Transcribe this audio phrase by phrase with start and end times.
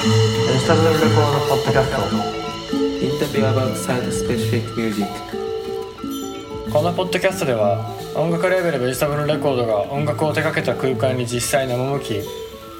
[0.00, 1.96] ベジタブルレコードポッドキャスト
[3.04, 5.08] Interview about site specific music
[6.72, 7.84] このポッドキャストでは
[8.14, 12.22] 音楽レーベルベジタブルレコードが音楽を手掛けた空間に実際に赴き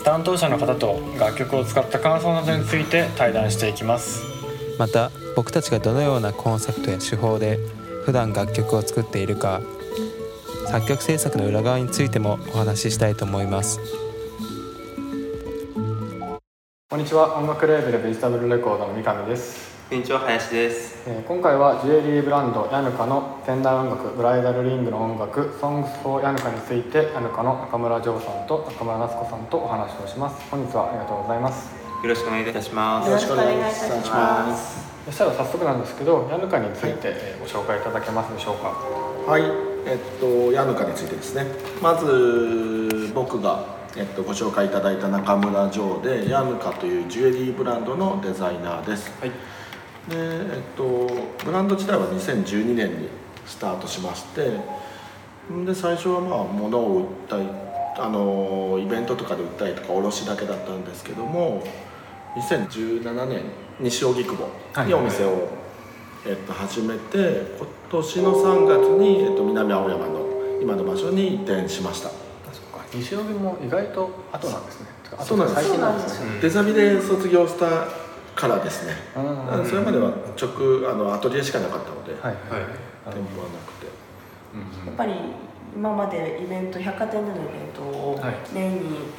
[0.04, 4.22] 担当者の方と楽曲を使った感想などについて対談していきます。
[4.78, 7.58] また僕たちがどのようなコンセプトや手法で
[8.04, 9.60] 普段楽曲を作っているか
[10.68, 14.07] 作曲制作の裏側についてもお話ししたいと思います。
[16.90, 17.36] こんにちは。
[17.36, 21.04] 音楽レーベルベジタブルレコードの三上です、こんにちは林です。
[21.06, 30.40] えー今回はジュエリーブランドヤヌカの現代音楽ブライダルリングの音楽 Songs for ヤヌカについてヤヌカの中村城さんと中村夏子さんとお話をします。
[30.50, 31.68] 本日はありがとうございます。
[31.76, 33.08] よろしくお願いいたします。
[33.10, 34.88] よろしくお願いいたします。
[35.04, 38.72] そしたら早速なんですけどヤヌカについてえーご紹介いただけますでしょうか？
[39.28, 39.42] はい、
[39.84, 41.44] えっと、ヤヌカについてですね。
[41.82, 49.30] まず僕が、えっと、ご紹介いただいた中村城でヤヌカというジュエリーブランドのデザイナーです、はい。
[49.30, 49.36] で、
[50.16, 51.08] えっと、
[51.44, 53.08] ブランド自体は2012年に
[53.46, 54.60] スタートしまして
[55.52, 57.48] んで最初はまあ物を売ったり
[57.98, 61.64] あのイベントとかで売ったりとか卸だけだったんですけども
[62.36, 63.42] 2017年
[63.80, 64.48] 西荻窪
[64.86, 65.48] にお店を、
[66.26, 70.26] えっと、始めて今年の3月に、えっと、南青山の
[70.60, 72.27] 今の場所に移転しました
[72.92, 74.86] 西荻も意外と後なんですね。
[75.20, 75.62] そうなんです。
[75.62, 76.40] 最近なんですね。
[76.40, 77.86] デザビで卒業した
[78.34, 82.36] からですね、うんそれまでは直あのアトリエしかなかったので、はい。
[83.10, 83.86] 店舗はなくて。
[84.86, 85.12] やっぱり
[85.74, 88.34] 今までイベント百貨店でのイベントをはい。
[88.52, 89.10] 年に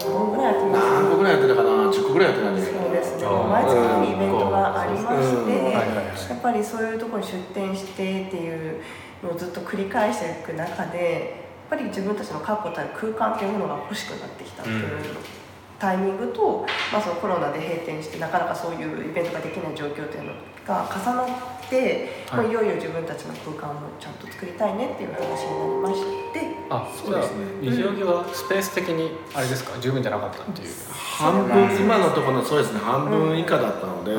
[0.00, 2.62] 何本ぐらいやってます何個ぐらいやってたかな？10個ぐらいやってたんで。
[2.62, 3.26] すそうですね。
[3.26, 8.82] 毎月にイベントがありまして、やっぱりそういうところに出店してっていう
[9.22, 14.84] のをずっと繰り返していく中でぱり自分たちの確固たる空間っていうものが欲しくなってきたっていう
[15.78, 20.32] タイミングと、まあ、そのコロナで閉店してなかなかそういうイベントができない状況っていうの
[20.66, 22.46] が重なって、はい。
[22.46, 26.54] いまあ、いよいよ自分たちの空間をちゃんと作りたいねっていう話になりまして。
[26.70, 27.44] あそうですね。
[27.62, 29.78] じゃあ西荻はスペース的にあれですか？
[29.80, 30.68] 十分じゃなかったっていう。
[30.94, 34.14] 半分今のところのそうですね半分以下だったので、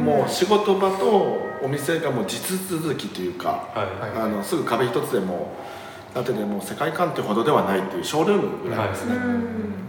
[0.00, 4.18] もう仕事場とお店がもう地続きというか、はい。
[4.18, 5.52] あのすぐ壁一つでも
[6.14, 9.80] だってでもう世界観ってほどではないっていうショールームぐらいですね、うん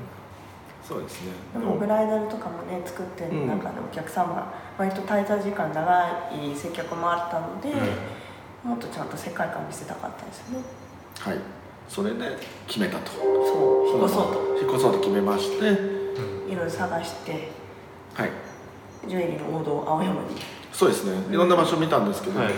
[0.92, 1.32] そうですね。
[1.54, 7.74] でもブライダルとかもね作ってる中でお客様、割と滞在時間長い接客もあったので、
[8.62, 10.66] もっとちゃんと世界観見せたかったですよね。
[11.18, 11.38] はい。
[11.88, 12.38] それで
[12.68, 13.12] 決めたと。
[13.14, 13.98] そう。
[13.98, 14.58] 引っ越そうと。
[14.62, 15.66] 引っ越そうと決めまして。
[16.52, 17.52] いろいろ探して。
[18.14, 18.30] はい。
[19.08, 20.36] ジュエリーの王道青山に。
[20.74, 21.34] そうですね。
[21.34, 22.54] いろんな場所見たんですけど、はい。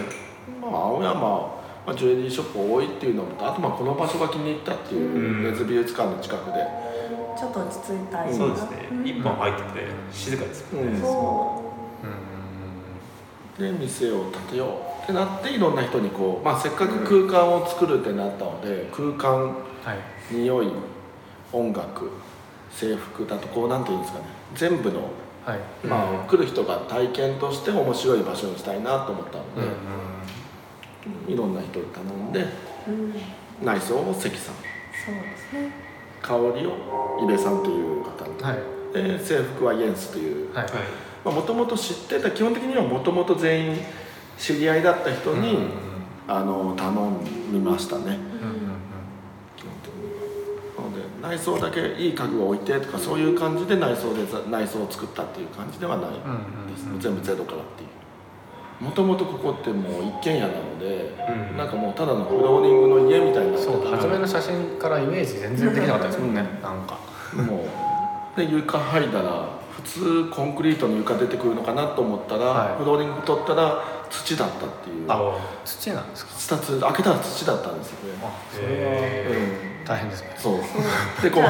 [0.60, 6.66] まあ青山、まあ、ジュエリーショップ多いっていうのとあとまあこの場所が気に入ったっていう、根津美術館の近くで、
[7.38, 8.98] ちょっと落ち着いたいそうですね。
[8.98, 9.08] ん。
[9.08, 10.94] 一本入ってて静かですもん。
[10.94, 11.00] ね。
[11.00, 11.64] そ
[13.58, 20.72] で店を建てようってなっていろんな人にこう、まあ、せっかく空間を作るってなったので空間はい匂い
[21.52, 22.10] 音楽
[22.72, 24.26] 制服だとこうなんていうんですかね。
[24.56, 25.02] 全部の、
[25.46, 25.60] はい。
[25.88, 29.70] まあ、来る人が体験として面白い場所にしたいなと思ったのうんで、
[31.28, 33.14] いろんな人に頼んでう、うん、
[33.66, 34.56] 内装を関さん。
[34.56, 35.72] そうですね。
[36.22, 38.58] 香りを伊部さんという方に、はい。
[38.94, 40.54] で制服はイエンスという。
[40.54, 40.66] はい。
[41.26, 43.78] もともと知ってた基本的にはもともと全員
[44.38, 45.58] 知り合いだった人に、
[46.28, 46.92] あの頼
[47.52, 48.18] みましたね。
[49.58, 50.04] 基本的に
[50.78, 56.18] なので内装だけいい家具を置いてとかそういう感じで内装で内装を作ったっていう感じではないで
[56.78, 57.00] す、うんうん。
[57.00, 57.90] 全部ゼロからっていう
[58.84, 61.16] もともとここってもう一軒家なので、
[61.52, 61.58] うん。
[61.58, 67.00] なんかもうただのフローリングの家みたいになそうた初めの写真からイメージ全然できなかったですもんねなんか。
[67.34, 67.66] も
[68.36, 72.78] うで床剥いだら普通コンクリートの床出てくるのかなと思ったら、はい。
[72.78, 75.06] フローリング取ったら土だったっていう。
[75.08, 78.14] あ土なんですか？2つ開けたら土だったんですよ。
[78.14, 79.86] ね、あそれはうん。
[79.86, 80.36] 大変ですね。
[80.38, 80.58] そう。
[81.22, 81.44] でコン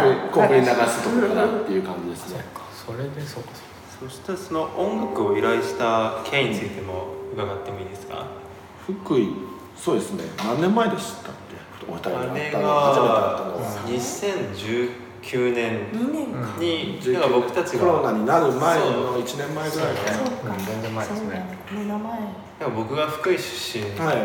[0.48, 2.44] クリ流すところからっていう感じですね
[2.86, 3.73] それでそうかそう
[4.04, 8.26] そしたらその音楽を依頼した経緯についても伺ってもいいですか？
[8.86, 9.30] 福井
[9.78, 10.24] そうですね。
[10.38, 11.92] 何年前でしたっけ？
[11.92, 12.18] お二人が。
[12.20, 12.68] 初めて会ったがの
[13.58, 13.62] は。
[13.88, 20.50] 2019年2年か、になんか僕たちコロナがになる前の1年前ぐらいそうか。
[20.50, 21.28] か、うん全然前ですね。
[21.28, 23.96] そうだコロナ前なんか僕が福井出身。
[23.96, 24.18] なはい。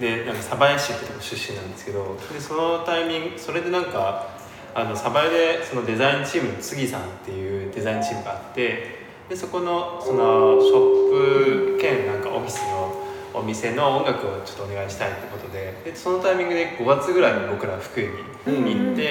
[0.00, 4.28] でなんか鯖江市ってとこ出身なんですけどでそのタイミングそれでなんか
[4.74, 8.95] あの鯖江でそのデザインチームの杉さんっていうデザインチームがあって
[9.28, 13.02] でそこのそのショップ兼なんかオフィスの
[13.34, 18.04] お店の音楽をちょっとお願いしたいってことででそのタイミングで5月ぐらいに僕ら福井
[18.46, 19.02] に行って、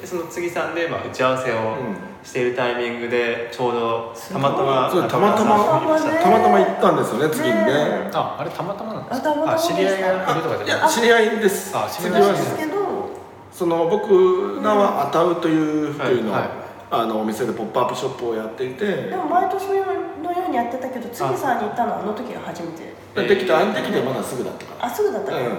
[0.00, 7.64] でその次さんでまあ打ち合わせをうんしているタイミングでちょうどたまたまたまたまたまたま行ったんですよね次にね。
[7.64, 10.84] ねああれたまたまなんですあたまたまかあ知り合いがいるとかいじゃない？
[10.84, 11.76] や知り合いです。
[11.76, 12.74] あ知り合い次はですけど。
[13.52, 16.63] その僕らはアタウという福井の,、はいはい
[17.02, 18.84] あのお店でポップアップショップをやっていて。
[18.86, 19.84] でも毎年のよ
[20.46, 22.94] うにやってたけど次さんに行ったのはあの時が初めて。
[23.14, 24.86] でできたできてまだすぐだったから。
[24.86, 25.38] あすぐだったか。
[25.38, 25.50] ら、う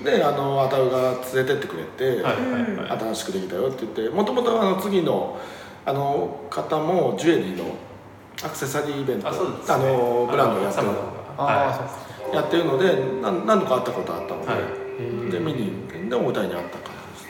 [0.00, 2.98] ん、であのアタウが連れてってくれて、はいはいはい。
[2.98, 5.38] 新しくできたよって言ってもともとあの次の
[5.84, 7.74] あの方もジュエリーの
[8.44, 9.38] アクセサリーイベントあね、
[9.68, 10.88] あのブランドをやってる。
[11.38, 15.30] ああ、はやってるので何何度か会ったことあったので、はい。
[15.30, 16.78] で見に行ってでお歌いに会った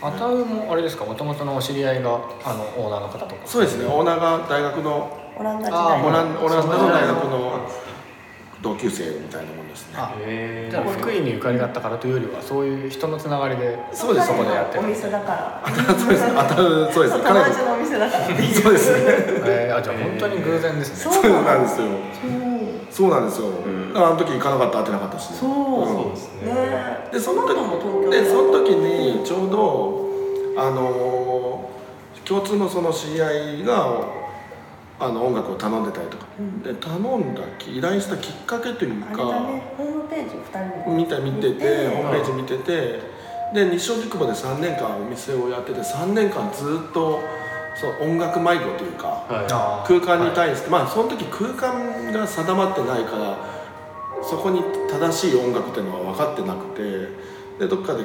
[0.06, 1.04] アタウもあれですか？
[1.04, 2.10] もともとのお知り合いが
[2.44, 3.34] あのオーナーの方とか。
[3.44, 3.86] そうですね。
[3.86, 7.68] オーナーが大学のオランダ時あ代オランオランダの大学の
[8.62, 9.94] 同級生みたいなもんですね。
[9.96, 14.28] あへじゃあ福井にゆかりがあったからというよりはそういう人のつながりでそうです。
[14.28, 14.84] そこでやってる。
[14.84, 15.94] お店だから。
[15.98, 16.24] そうです。
[16.24, 17.16] アタウそうです。
[17.16, 18.24] 友彼達のお店だから。
[18.26, 18.32] そ
[18.70, 19.04] うですね。
[19.44, 21.12] えー、あじゃあ本当に偶然ですね。
[21.12, 21.86] そうなんですよ
[22.96, 23.50] そうなんですよ、
[23.92, 25.34] だからあの時行かなかった会ってなかったし。
[25.34, 25.50] そう、
[25.86, 26.54] そうですね。
[26.54, 30.08] ねでその時も東京でその時にちょうど
[30.56, 31.76] あのー
[32.26, 34.04] 共通のその知り合いが
[34.98, 36.62] あの音楽を頼んでたりとか、うん。
[36.62, 39.62] で頼んだ依頼したきっかけというあれだかね。
[39.76, 40.96] ホームページ2人で。
[40.96, 43.16] 見た見ててホームページ見てて。
[43.54, 47.20] で日照宿場で3年間お店をやってて3年間ずっと
[47.80, 49.88] そう音楽迷子というかはい。
[49.88, 53.38] 空間に対して、まあその時空間が定まってないから
[54.22, 56.82] そこに正しい音楽っていうのは分かってなくて
[57.58, 58.04] でどっかで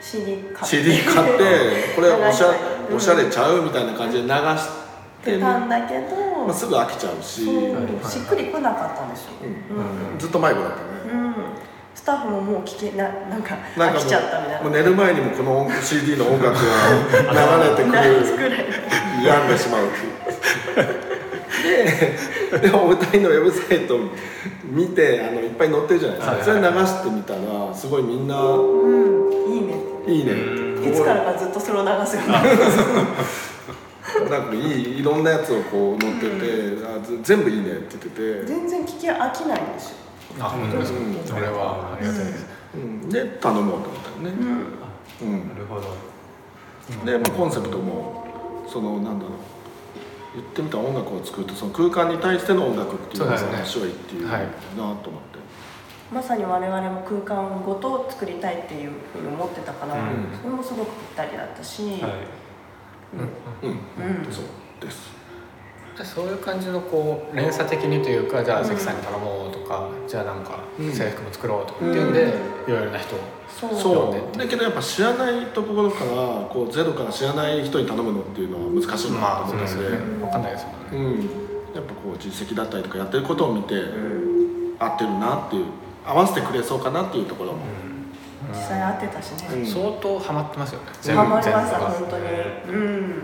[0.00, 0.66] CD 買って。
[0.66, 4.82] CD 買って これおしゃうんおしゃれちゃうみたいな感じで流して
[5.22, 9.32] てたんだけど、まあ、すぐ飽きちゃうし、しっくりこなかったんですよ、
[9.70, 10.18] うん。
[10.18, 11.01] ずっと迷子だったね、うん
[11.94, 14.62] スタッフももう聞けななんか飽きちゃったみたいな。
[14.62, 16.58] もう寝る前にもこの CD の音楽が
[17.60, 18.56] 流れてくる
[19.24, 21.12] 病んでしまうっていう。
[21.62, 23.98] ででお歌いのウェブサイト
[24.64, 29.74] 見てあのいっぱい載ってるじゃないですか、はいそれ流してみたらすごいみんなうんいいね。
[30.06, 30.32] いいね。
[30.32, 30.36] う
[30.68, 32.42] んいつからかずっとそれを流すようになっ
[34.28, 40.01] なんかいいいろんなやつをこう載ってて、あず全部いいねって言ってて、全然聞き飽きないんですよ
[40.40, 41.26] あ本当ですか、うん。
[41.26, 44.30] それはありがたいです、うん、で頼もうと思ったよね、
[45.20, 45.28] うん。
[45.28, 45.48] うん。
[45.48, 45.82] なるほど。
[47.04, 48.24] で、まあ、コンセプトも
[48.66, 49.32] そのなんだろう。
[50.34, 53.58] 言ってみたら音楽を作るとその空間に対しての音楽っていうのがそうですね。
[53.58, 54.40] 面白いっていうなと
[54.80, 55.06] 思って、
[56.10, 60.00] まさに我々も空間ごと作りたいっていうふうに思ってたから、うん。
[60.40, 62.12] それもすごくぴったりだったし、はい。
[63.12, 63.76] うん。
[64.24, 64.32] うん。
[64.32, 64.44] そう
[64.80, 65.10] です
[65.96, 70.92] じゃあそういう感じのこう連鎖的にというかじゃあ関さんに頼もうとか、じゃあなんかうん。
[70.92, 72.34] 制服も作ろうとかっていうんで、
[72.66, 73.18] いろいろな人を
[73.48, 73.74] そう。
[73.80, 76.06] そうだけどやっぱ知らないところから
[76.50, 80.06] こうゼロから知らない人に頼むのっていうのは難しいなまあと思ったので、そうですよね。
[80.20, 84.76] 分かんないですもんね、うん、やっぱこう実績だったりとかやってることを見て、うん。
[84.78, 85.66] 合ってるなっていう
[86.04, 87.58] 合わせてくれそうかなっていうところも、
[88.52, 89.66] 実際合ってたしね、うん。
[89.66, 91.14] 相当ハマってますよね。
[91.14, 92.24] ハマりました本当に。
[92.68, 92.76] うん。
[92.76, 93.22] うん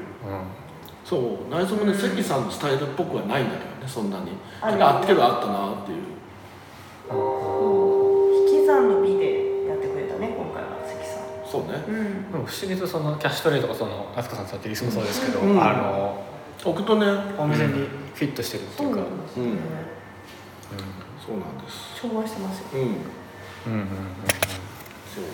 [1.09, 1.21] そう
[1.51, 4.33] 内装もね関さんのスタイルっぽくはないんだけどねそんなに。
[4.61, 5.99] あってるあったなっていう。
[8.53, 11.51] 引き算の美でやってくれたね今回は関さん。
[11.51, 11.83] そうね。
[11.89, 12.31] うん。
[12.31, 15.63] でも不思議とそのキャッシュトレイとかその飛鳥さんさってリスもそうですけど、うん。
[15.63, 16.23] あの
[16.63, 17.07] 置くとね
[17.39, 19.01] お店にフィットしてるっていうか、
[19.35, 19.45] そう
[21.39, 22.03] なんです。
[22.03, 22.67] 調和してますよ。
[22.75, 23.89] うんうんうんうんうん。
[25.09, 25.25] そう。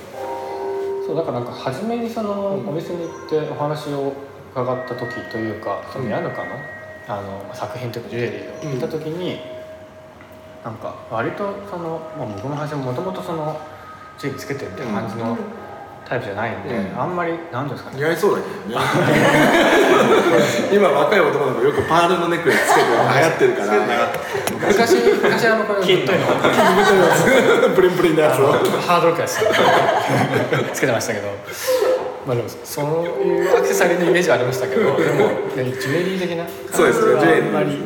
[1.08, 2.68] そうだからなんか初めにそのうん。
[2.68, 4.12] お店に行ってお話を
[4.54, 6.54] 伺った時というかそのヤヌカの
[7.06, 8.30] あの作品というかジュエ
[8.62, 9.38] リーを見た時に、
[10.64, 13.60] なんか割とその、まあ、僕の話ももともとその
[14.18, 15.36] ジュエリーつけてるみたいな感じの
[16.08, 17.00] タイプじゃないんで、うん。
[17.00, 17.96] あんまりなんていうんですかね。
[17.98, 18.86] 似合いそうだけどね。
[20.72, 23.72] 今若い男の子よくパールのネックレスつけて流行ってるから。
[24.66, 28.52] 昔昔あのこれ金というのプリンプリンのやつを。
[28.52, 29.44] ハードロックやつ
[30.72, 31.28] つけてましたけど
[32.26, 36.44] まあでもそういうアクセサリーのイメージはありましたけど でも、ね、ジュエリー的な？
[36.72, 37.46] そうですねジュエリー。
[37.46, 37.78] あんまり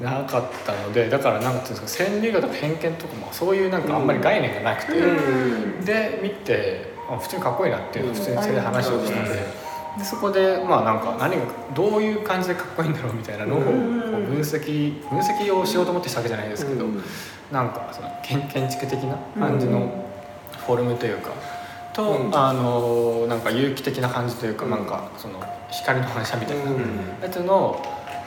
[0.00, 5.84] なかったのでだからなんていうんですか先入観とか偏見とかもそういうなんかあんまり概念がなくて、うん。
[5.84, 9.30] で見てあ普通にかっこいいなっていうのを普通にそれで話をしたんで。
[9.98, 11.42] でそこでまあなんか何が
[11.74, 17.02] どういう感じでかっこいいんだろうみたいなのを分析分析をしようと思ってしたわけじゃないですけど、うん。
[17.50, 20.06] なんかその建建築的な感じの
[20.64, 21.30] フォルムというか、
[21.92, 22.36] と、うん。
[22.36, 24.70] あのなんか有機的な感じというか、うん。
[24.70, 26.64] なんかその光の反射みたいな。
[26.64, 26.78] うん。
[27.22, 27.80] やつの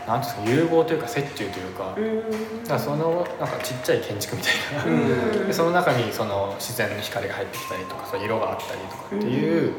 [0.07, 5.47] なんていうんですか融合というか折衷というか,、うからそのなんかちっちゃい建築みたいな、うん。
[5.47, 9.73] でその中にその自然の光が入ってきたりとかそう色があったりとかっていう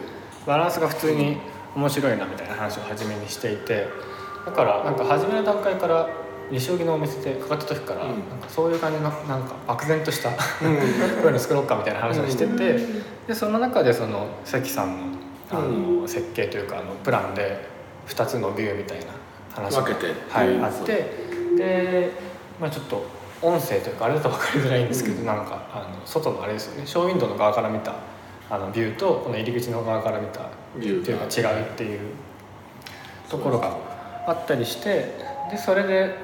[0.47, 1.39] バランスが普通に
[1.77, 3.89] 面白いなみたいな話を初めにしていて
[4.47, 6.09] だからなんか初めの段階から
[6.51, 8.09] 西荻のお店でかかった時から、うん。
[8.09, 12.79] なんかそういう感じのなんか漠然とした こういうの作ろうかみたいな話をしてて、
[13.27, 17.69] でその中でその関さんのあの、設計というかあのプランで
[18.09, 19.07] 2つのビューみたいな
[19.53, 20.61] 話が分けてはい、う。
[20.61, 21.11] んあって
[21.57, 22.11] で、
[22.61, 23.05] まあ、ちょっと
[23.43, 26.87] 音声というかあれだと分かりづらいんですけど、なんかあの外のあれですよね。
[26.87, 27.95] ショーウィンドウの側から見た
[28.51, 32.01] あのビューとこの入り口の側から見たビューっていうのが違うっていう
[33.29, 33.77] ところが
[34.27, 35.17] あったりして
[35.51, 36.15] でそれで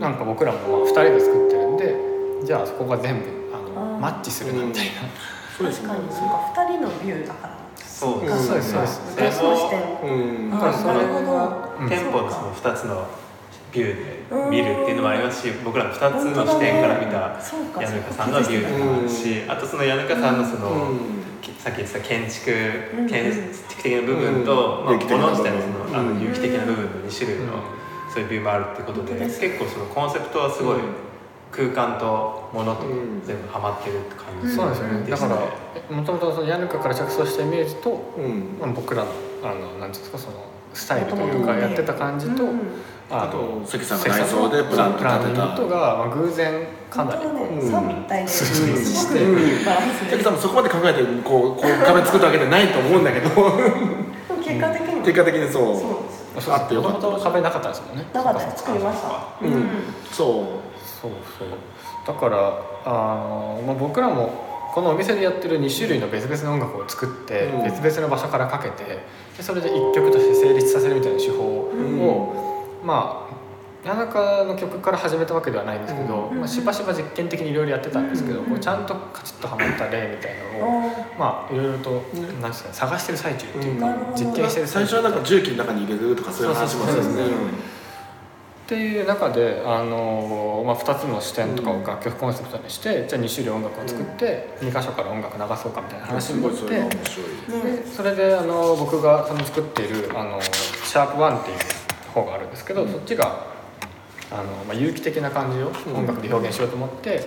[0.00, 4.92] なんか僕らもまあ2人で作ってるんでじゃあそこが全部あのマッチするなみたいな。
[5.58, 7.58] 確かにそうか二人のビューだから。
[7.98, 9.00] そううんそうですそうです
[10.04, 10.50] うん。
[11.88, 13.06] 店舗のその2つの
[13.72, 20.98] ビューで見るっていうのもありますし僕らの2つの視点から見たそうか矢中さんのビューとかもあるしあとその矢中さんのその、うん。
[21.58, 22.52] さっき言ってた建築
[22.98, 23.08] うん。
[23.08, 23.32] 建
[23.68, 26.14] 築的な部分と、まあ、物自体のそのあうん。
[26.18, 27.64] の有機的な部分の2種類の
[28.14, 30.82] そういうビューもあるってことで結構そのコンセプトはすごいうん
[31.50, 35.36] 空間と物とうん全部ハマってるって感じそうですよねだから
[35.96, 38.58] もともとそのヤヌカから着想したイメージと、うん。
[38.60, 39.10] まあ、僕らの
[39.42, 42.60] あのなんていうんですかそのスタイルというかやってた感じと、うん。
[43.10, 45.56] ああと関さんの内装でプランとプランニング立てた。
[45.56, 47.22] とが、まあ、偶然かなり。
[47.70, 48.28] 三体で。
[48.28, 53.28] 関さんもそこまで考えてこう こう壁作ったわけじゃないと思うんだけど。
[54.44, 55.02] 結果的にも。
[55.02, 56.40] 結果的にそう。
[56.40, 56.96] そうあってよかった。
[56.98, 58.06] もともと壁なかったんですもんね。
[58.12, 59.08] なかった作りました。
[59.40, 59.52] うん。
[59.52, 59.68] うん。
[60.12, 60.67] そう
[61.00, 61.48] そうそう。
[62.06, 67.62] だからあの、まあ、僕らもこのお店でやってる2種類の別々の音楽を作って、うん。
[67.64, 68.84] 別々の場所からかけて
[69.36, 73.28] でそれで1曲として成立させるみたいな手法を、まあ
[73.84, 76.38] 谷中の曲から始めたわけではないんですけど、うん。
[76.38, 78.46] まあ、しばしば実験的にいろいろやってたんですけど、うん。
[78.46, 82.02] こうちゃんとカチッとはまった例みたいなのを、まあいろいろと、
[82.40, 84.14] なんですかね探してる最中っていうか、うん。
[84.14, 87.14] 実験してる最最中初はなんか重機の中に入れるとかそういう話もあるんですね。
[87.14, 87.77] そうそうそう
[88.68, 101.58] っていう中で、あのまあ、2つの視点とかを楽曲コンセプトにして、じゃあ2種類音楽を作って、2箇所から音楽流そうかみたいな話すになってごいそれでそれであの僕がその作っているあのシャープワンっていう
[102.12, 103.46] 方があるんですけど、そっちが
[104.30, 107.24] あの、まあ、有機的な感じを音楽で表現しようと思って、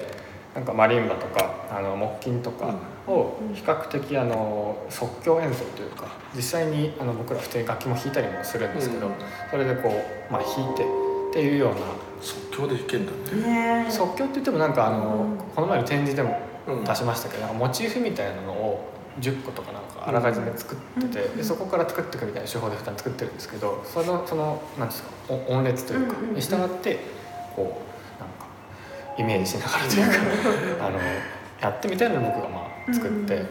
[0.53, 2.75] なんかマリンバとかあの木琴とか
[3.07, 6.05] を比較的あの即興演奏というか
[6.35, 9.13] 実際にあの僕ら普通に楽器も弾いたりもするんですけど、うん。
[9.49, 10.85] それでこう、まあ、弾いて
[11.31, 11.77] っていうような。
[12.21, 13.11] 即興で弾けんだ
[13.47, 13.83] ね。
[13.85, 15.37] ね即興って言ってもなんかあの、うん。
[15.55, 16.83] この前の展示でもうん。
[16.83, 26.99] 出しましたけど、モチーフみたいなのを10個とかなんかあらかじめ作ってて、でそこから作っていくみたいな手法で普段作ってるんですけどそのそのなんですかお音列というか、に従って
[27.55, 27.81] こ
[28.17, 28.45] うなんか
[29.17, 30.99] イメージしながらというか あの
[31.61, 33.43] やってみたいなのを僕がまあ作って、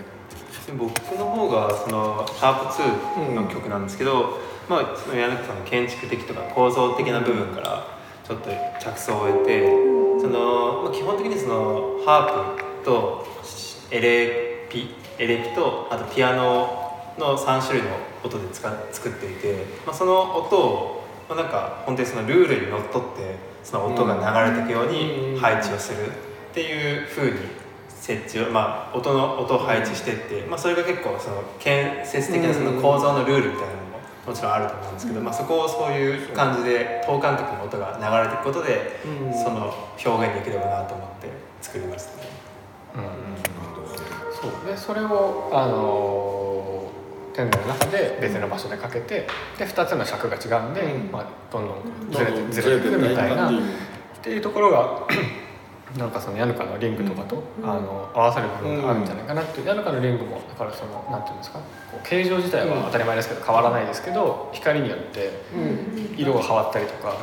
[0.76, 2.82] 僕の方がそのシャープ
[3.20, 4.38] 2の曲なんですけど、
[4.68, 8.50] まあその柳さんの建築的とか構造的な部分からちょっと
[8.80, 9.68] 着想を得て、
[10.20, 13.26] その、まあ、基本的にそのハープと
[13.90, 27.59] エレピエレピとあとピアノの3種類の音で使っ作っていて、まあ、その音を、まあ、なんか本当にそのルールにのっとってその音が流れていくように配置をするっていう風に
[28.00, 39.00] 設置を、まあ、音の音を配置してって、まあ、それが結構その建設的なその構造のルールみたいなのももちろんあると思うんですけど、まあ、そこをそういう感じで等間隔の音が流れていくことで、
[39.44, 41.28] その表現できればなと思って
[41.60, 42.28] 作りましたね。
[42.96, 44.50] うん。
[44.50, 46.90] そうでそれをあの
[47.34, 49.26] 店内の中で別の場所でかけて
[49.58, 51.12] で2つの尺が違うんで、うん。
[51.12, 53.50] まあ、どんどんずれてずれていくみたいな。
[53.50, 53.52] っ
[54.22, 55.06] ていうところが
[55.96, 61.58] なんかそのヤヌカのリングとかと、あの合わさる部分があるんじゃないかなっていう、ヤヌカのリングもだからそのなんていうんですか
[61.90, 65.30] こう形状自体は当たり前ですけど変わらないですけど光によって
[66.16, 67.16] 色が変わったりとか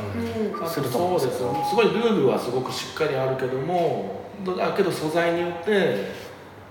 [0.62, 0.70] うん。
[0.70, 1.54] すると思うんそうですすでよ。
[1.54, 4.22] よすごいルールはすごくしっかりあるけども
[4.58, 6.12] だけど素材によって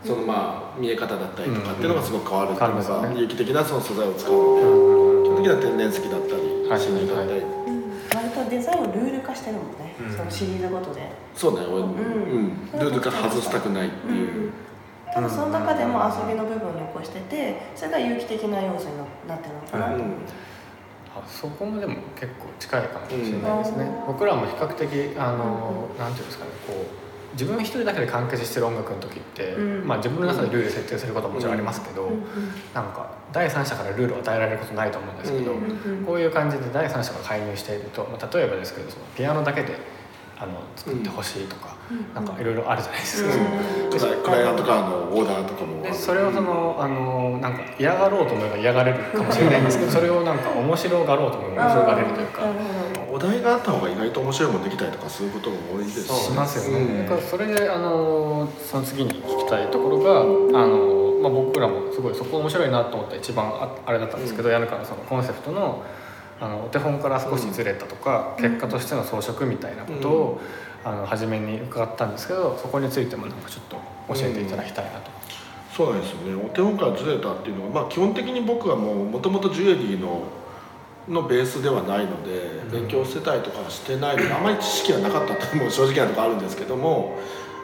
[0.05, 3.15] そのまあ見え方だったりとかっていうのがすごく変わるっていうの変わりますよね。
[3.15, 4.33] が有機的なその素材を使う。
[4.33, 5.25] のでうん。
[5.25, 7.43] 基本的には天然石だったりはい真珠だったり。
[8.15, 9.06] 割とデザインをル
[9.37, 10.17] してるもんね、うん。
[10.17, 11.67] そのシリーズごとで、そうね。
[11.67, 11.85] 俺ん。
[11.85, 12.71] うん。
[12.73, 14.53] ルールから外したくないっていう。
[15.17, 19.97] ただその中でも遊びの部分を残しててそれが有機的な要素になってるのかな。
[19.97, 20.17] と思う、
[21.17, 27.06] あそこもでも結構近いかもしれないですね、僕らも比較的あの、なんていうんですかねこう
[27.37, 29.87] 自分一人だけで完結してる音楽の時って、うん。
[29.87, 32.11] まあ、自分の中でルール設定することはもちろんありますけど、
[32.75, 35.99] なんか第三者からルールを与えられることないと思うんですけど、うん。
[35.99, 36.05] うん。
[36.05, 39.77] こういう感じで第三者が介入していると、まあ、例えばですけどそのピアノだけで
[40.39, 41.77] あの作ってほしいとか、
[42.15, 43.31] なんかいろいろあるじゃないですか。
[43.91, 45.83] クライクライアントからのオーダーとかも。
[45.83, 52.43] でそれをそのあのなんか嫌がろうと思えば嫌がれるかもしれないんですけどそれをなんか面白がろうと思えば面白がれるというか
[53.11, 60.25] お題があった方が意外と面白いものできたりとかすることも多いですしますよね、うんだからそれであのその次に聞きたいところがあ
[60.67, 65.83] の、まあ、僕らもすごいそこ面白いなと思った一番ああれだったんですけど、矢野からそのコンセプトの
[66.41, 70.41] あのお手本から少しずれたとか、結果としての装飾みたいなことを、
[70.85, 73.77] あの初めに伺ったんですけどそこについてもなんかちょっと
[74.15, 75.11] 教えていただきたいなと。
[75.77, 76.43] そうなんですよね。
[76.43, 80.23] お手本からずれたっていうのは、まあ、基本的に僕はもうもともとジュエリーの
[81.09, 87.17] のベースではないので勉強してたりとかはしてないのであまり知識はなかったっていう 正直なところあるんですけども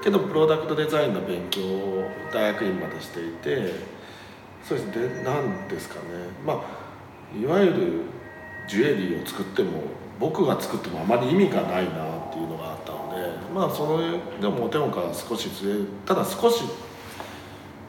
[0.04, 3.74] けどプロダクトデザインの勉強を大学院までしていて
[4.64, 4.86] そうです。
[4.86, 6.00] ねでなんですかね。
[6.46, 8.00] まあいわゆる
[8.68, 9.82] ジュエリーを作っても
[10.18, 16.62] 僕が作ってもあまり意味がないなっていうのがあったのでまあそれでもお手本から少しずれただ少し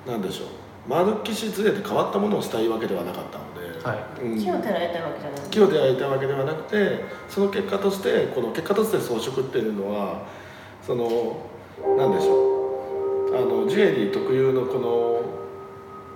[0.07, 0.47] なんでしょう
[0.87, 10.25] 丸きしずれて変わったものをしたいわけではなかったので、はいうん木を照られたわけじゃない木を出会いたいわけではなくてその結果としてこの結果として装飾っていうのは
[10.85, 11.05] その
[11.97, 15.21] なんでしょうあのジュエリー特有のこの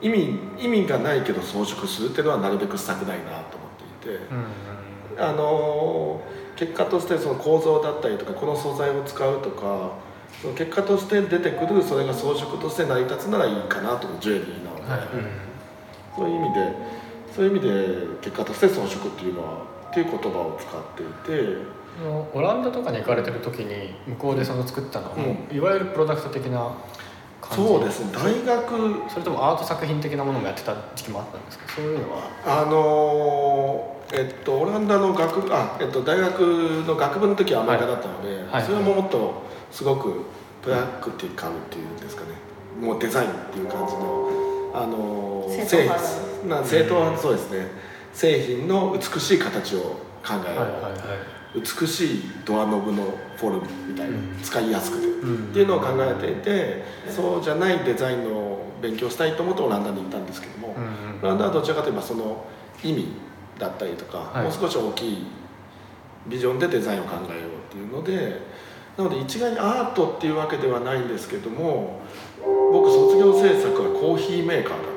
[0.02, 3.57] 意味意味がないけど装飾するっていうのはなるべくしたくないなと。
[4.12, 4.22] うん
[5.20, 6.22] あの
[6.56, 9.94] 結果としてその構造だったりとかこの素材を使うとか
[10.42, 15.02] その結果として出てくるそれが装飾として成り立つならいいかなとジュエリーなので、はい。
[16.16, 16.74] そういう意味で
[17.36, 21.78] そういう意味で結果として装飾っていうのはっていう言葉を使っていて。
[22.32, 25.16] オランダとかに行かれてる時に向こうでその作ったのは、
[25.52, 26.72] ういわゆるプロダクト的な
[27.52, 28.12] そうですね。
[28.14, 29.10] 大学。
[29.10, 31.64] それともアート作品的なものもやってた時期もあったんですか？
[31.76, 32.30] そういうのは。
[32.46, 36.40] あのえっとオランダの学部あ、えっと、大学
[36.86, 38.64] の学部の時はアメリカだったので、はい。
[38.64, 40.24] それももっとすごく
[40.62, 42.30] プラクティカルっていうんですかね。
[42.82, 44.30] もうデザインっていう感じの
[44.74, 46.04] あの正統派。
[46.04, 47.68] 製な正統派そうですね。
[48.14, 49.80] 製品の美しい形を
[50.26, 53.04] 考える、はいはいはい美しいドアノブの
[53.36, 55.50] フォルムみたいな、うん使いやすくて、うん。
[55.50, 62.46] っていうのを考えていてそうじゃないデザインの勉強したいと思ってオランダに行ったんですけども、うんオランダはどちらかといえばその
[62.84, 63.08] 意味
[63.58, 64.44] だったりとか、はい。
[64.44, 65.28] もう少し大きい
[66.28, 68.42] ビジョンでデザインを考えようっていうので
[68.98, 72.02] なので一概にアートっていうわけではないんですけども
[72.72, 74.97] 僕卒業制作はコーヒーメーカーだっ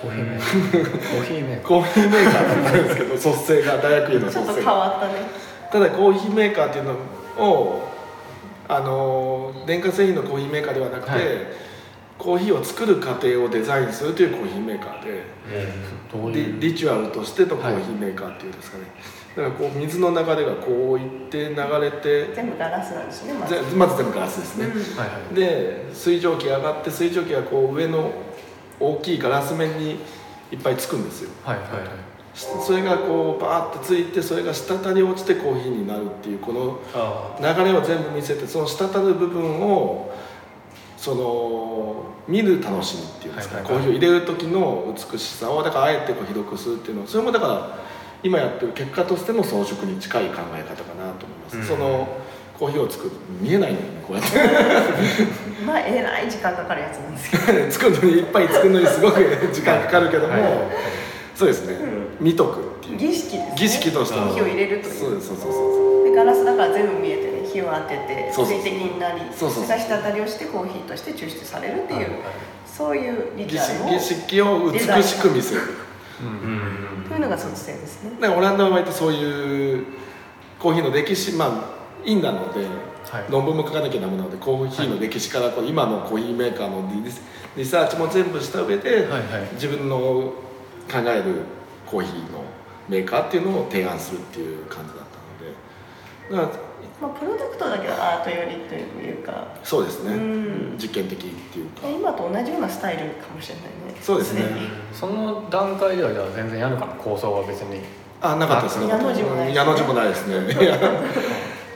[0.00, 1.10] コーヒーメーカー。
[1.10, 1.68] コーヒーメーカー。
[1.68, 5.14] コーヒーメーカーだったんですけど卒生が大学院のちょっと変卒生がわったね。
[5.72, 6.92] ただコーヒーメーカーっていうの
[7.44, 7.88] を
[8.68, 11.22] あの電化製品のコーヒーメーカーではなくて、はい。
[12.18, 15.22] コーヒーを作る過程をデザインするというコーヒーメーカーで。
[16.12, 16.60] どういう？
[16.60, 18.84] リリチュアルとしてのコーヒーメーカーっていうんですかね、
[19.36, 23.54] だからこう水の流れがこういって流れて全部ガラスなんですねまず。
[23.54, 24.72] ぜまず全部ガラスですね、うん。
[24.72, 25.34] はいはい。
[25.34, 28.10] で水蒸気上がって水蒸気がこう上の
[28.80, 29.96] 大きいガラス面に
[30.52, 31.30] いっぱいつくんですよ。
[31.44, 31.80] はいはいはい。
[32.34, 40.14] それがこうバーってついてそれが滴り落ちてコーヒーになるっていうこのあ流れを全部見せてその滴る部分を
[40.96, 43.84] その見る楽しみっていうんですか、はいはいはい。
[43.84, 47.78] コーヒーを入れる時の美しさをだからあえてこう広くするっていうのそれもだから
[48.22, 51.64] 今やってる結果としての装飾に近い考え方かなと思います、うん。
[51.64, 52.08] その
[52.58, 53.12] コーヒーを作る。
[53.40, 54.38] 見えないのにねこうやって。
[55.64, 57.70] まあえらい時間かかるやつなんですけど。
[57.70, 59.20] 作るのにいっぱい作るのにすごく
[59.52, 60.42] 時間かかるけども、はい。
[60.42, 60.60] はいはい
[61.38, 61.76] そうですね、
[62.18, 62.98] 見とくっていう。
[62.98, 63.54] 儀式ですね。
[63.56, 64.34] 儀式としての。
[64.34, 64.94] 火を入れるという。
[64.98, 72.08] そうですそうそうそうでガラスだから全部見えてね火を当ててそうそう水滴になりそうそうれが滴りをしてコーヒーとして抽出されるっていう、
[72.66, 75.60] そういうリチ儀ュアルを儀式を美しく見せる。
[76.22, 77.08] うん。
[77.08, 78.10] というのが卒生ですね。
[78.20, 79.86] だからオランダは割とそういう
[80.58, 83.24] コーヒーの歴史まあインダなので、はい。
[83.30, 87.10] 論文も書かなきゃダメなのでコーヒーの歴史からこう今のコーヒーメーカーのリ
[87.56, 89.54] リサーチも全部した上で、はいはい。
[89.54, 90.32] 自分の考
[91.06, 91.42] える
[91.86, 92.44] コーヒーの
[92.88, 95.04] メーカーっていうのを提案するっていう感じだっ
[96.30, 96.46] たので。
[96.46, 96.68] だから
[97.00, 99.46] まあ、プロダクトだけどアート寄りというか。
[99.62, 100.76] そうですね、うん。
[100.76, 101.88] 実験的っていうか。
[101.88, 104.00] 今と同じようなスタイルかもしれないね。
[104.00, 104.42] そうですね。
[104.92, 107.80] その段階ではじゃあ全然やるかの構想は別に。
[108.20, 108.88] あなかったですね。
[108.88, 109.46] 矢の字もない。
[109.46, 110.08] ですね矢の字もない。
[110.08, 110.34] ですね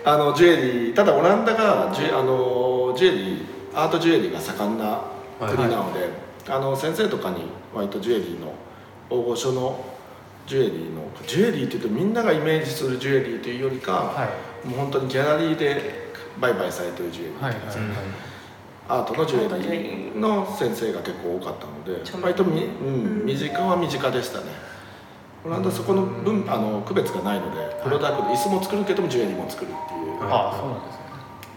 [0.04, 5.00] あのジュエリーただオランダがジュあのジュエリーアートジュエリーが盛んな
[5.38, 6.08] 国なので、
[6.48, 8.52] あの先生とかに割とジュエリーの
[9.08, 9.84] 大御所の
[10.46, 14.28] ジュエリーのジュエリーっていうとみんながイメージするジュエリーというよりか、は
[14.64, 17.76] もう本当にギャラリーで売買されてるジュエリー、はいはいはい。
[18.88, 24.71] アートのジュエリーの先生が結構多かったので割とみ、うん、身近は身近でしたね
[25.44, 31.02] オランダはそこの分あの区別がないのでプロダクト椅子も作るけどもジュエリーも作るっていう、ああそうなんですね。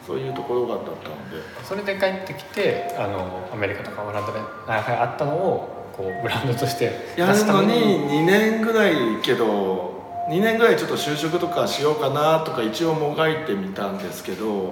[0.08, 1.38] そういうところがだったので。
[1.64, 8.24] それで帰ってきてあのアメリカとかオランダでああったのをこうブランドとしてやるのにに。
[8.24, 9.94] 2年ぐらいけど
[10.30, 14.72] 2年ぐらいちょっと就職とかしようかなとか一応もがいてみたんですけどは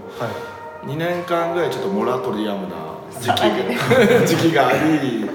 [0.84, 0.88] い。
[0.88, 2.76] 2年間ぐらいちょっとモラトリアムな
[3.20, 5.30] 時期が 時期があり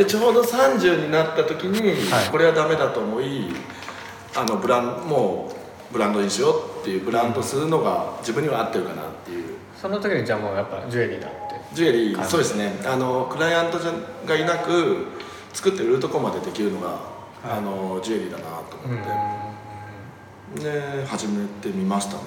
[0.00, 2.30] でちょうど30になった時に、はい。
[2.30, 3.48] これはダメだと思い
[4.34, 5.52] あのブランも
[5.90, 9.56] うブランドにしようっていうブランドするのが自分には合ってるかなっていう。
[9.76, 11.36] その時にじゃあもうやっぱジュエリーだって。
[11.74, 12.80] ジュエリーそうですね。
[12.86, 13.92] あのクライアントじゃ
[14.26, 15.04] がいなく
[15.52, 16.98] 作って売るとこまでできるのが、
[17.44, 18.98] あのジュエリーだなと思っ
[20.54, 20.62] て。
[20.62, 22.20] で始めてみましたね。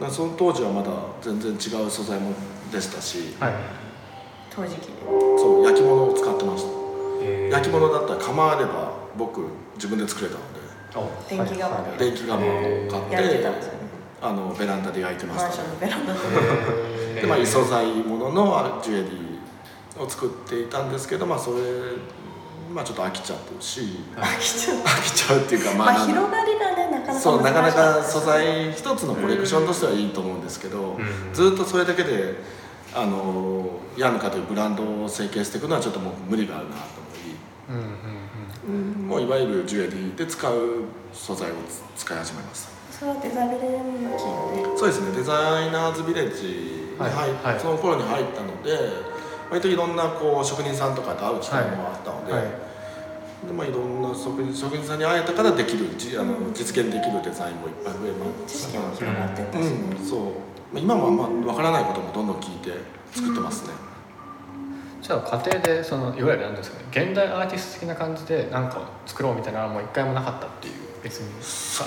[0.00, 0.90] だからその当時はまだ
[1.22, 2.32] 全然違う素材も
[2.72, 3.87] でしたし、はい
[4.58, 4.92] 陶磁器で
[5.38, 6.70] そう焼き物を使ってました、
[7.22, 7.52] えー。
[7.52, 9.42] 焼き物だったら釜あれば僕
[9.76, 10.40] 自分で作れたの
[11.28, 12.06] 電気釜で。
[12.06, 13.78] で電気釜を買って、焼いてたんですよね。
[14.20, 15.64] あのベランダで焼いてまマンションした。
[15.64, 16.14] ねのベランダ
[17.14, 21.58] ででまあ異素材もののジュエリーを作っていたんですけどまあそれ
[22.72, 23.80] まあちょっと飽きちゃってるし。
[24.16, 24.78] 飽きちゃう。
[24.78, 30.98] 飽きちゃうっていうかまあまあ広がりがねなかなかそうなかなか素材一つのコレクションとしてはいいと思うんですけど、
[31.32, 32.34] ずっとそれだけで
[32.94, 37.08] あのヤヌカというブランドを成形していくのはちょっともう無理があるなと
[37.68, 39.10] うんうんうん。
[39.10, 41.54] 思い、もういわゆるジュエリーで使う素材を
[41.96, 42.68] つ使い始めました。
[42.90, 45.16] それはデザビレの金でそうですね。
[45.16, 47.60] デザイナーズビレッジに入っ、はいはい。
[47.60, 48.72] その頃に入ったので
[49.50, 52.67] 割といろんなこう職人さんとかと会う機会もあったので,、はい
[53.46, 59.60] でまあ、いろんな職人職人さんに会えたからできるじあの実現できるデザインもいっぱい増えま知識したも広がってったし。
[59.62, 60.20] ね、うん、そう。
[60.72, 62.72] まあ今もあんま分からないこともどんどん聞いて
[63.12, 63.72] 作ってますね、
[65.00, 71.30] じゃあ家庭でそのいわゆる何ですかね現代アーティスト的な感じで何かを作ろうみたいなのはもう一回もなかったっていう別に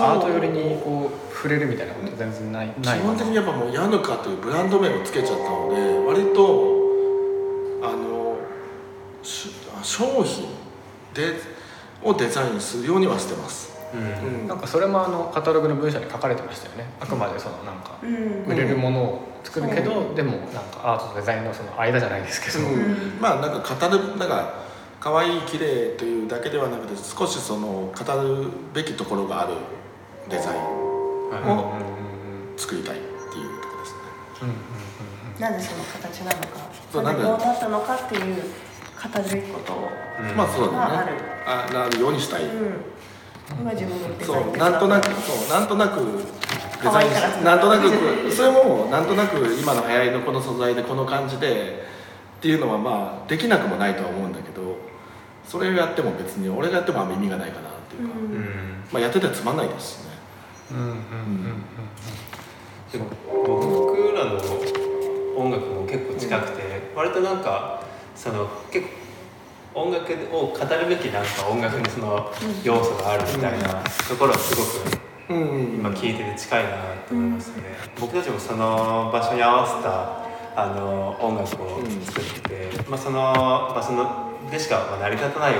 [0.03, 2.69] アート寄りにこう触れるみたいなこと全然ない。
[2.81, 6.81] 基ない本的にやっぱもうヤヌカというブランド名をつけちゃったので割と
[7.83, 8.37] あの
[9.21, 9.51] し
[9.83, 10.60] 商品
[11.13, 11.33] で
[12.03, 14.47] をデザインするようにはしてます、うん。
[14.47, 16.85] なんかそれもあのカタログの文章に書かれてましたよね。
[16.99, 18.45] あくまでそのなんかうん。
[18.51, 20.15] 売れるものを作るけど、う。
[20.15, 23.17] でもなんかアートとデザインのその間じゃないですけど、うん。
[23.19, 24.61] まあなんか語るなんか
[24.99, 29.53] 可愛い綺麗というだけではなくて少しその語るべきところがある
[30.29, 31.73] デザインを
[32.57, 33.99] 作りたいっていうところですね。
[34.41, 34.61] うんうんうん
[35.41, 38.43] なんでその形なのかそうなんでなんでこうなったのかっていう
[39.01, 39.73] 語るべきこと。
[39.73, 39.89] を、
[40.35, 41.31] まあそうだね。
[41.45, 41.99] あなる。
[41.99, 42.75] ようにしたい、うん、
[43.59, 46.03] 今自分のデザインそうなんとなくそうなんとなくデ
[46.83, 51.83] 可ザイン愛いからなんとなくそれもなんとなく今の流行りのこの素材でこの感じで
[52.37, 54.77] っていうのはまあできなくもないとは思うんだけど
[55.45, 58.83] それをやっても別に俺がやってもあんま意味がないかなっていうか、うん。
[58.91, 60.11] まあやっててつまんないですしね。
[60.71, 60.87] うんうん。
[60.87, 61.63] うん。
[62.91, 63.05] でも
[63.45, 64.39] 僕らの
[65.35, 67.83] 音楽も結構近くて、割となんか
[68.15, 68.87] その結
[69.73, 72.29] 構音楽を語るべきなんか音楽にその
[72.63, 75.75] 要素があるみたいなところはすごくうん。
[75.75, 76.71] 今聞いてて近いな
[77.07, 77.63] と思いますね、
[77.99, 80.21] 僕たちもその場所に合わせた
[80.53, 83.21] あの音楽を作ってて、まあ、その
[83.73, 85.59] 場所のでしかまあ成り立たないよ